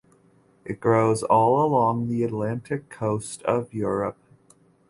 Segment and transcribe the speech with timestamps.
[0.65, 4.17] It grows all along the Atlantic coast of Europe.